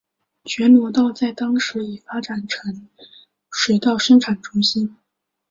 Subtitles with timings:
[0.45, 2.87] 全罗道在当时已发展成
[3.51, 4.97] 水稻生产中心。